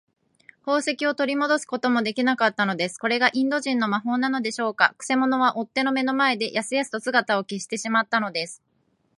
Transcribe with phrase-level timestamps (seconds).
[0.65, 2.97] 宝石をとりもどすこともできなかったのです。
[2.97, 4.95] これがインド人の魔法なのでしょうか。
[4.97, 8.63] くせ者は追っ手の目の前で、やすやすと姿を消してしまったのです。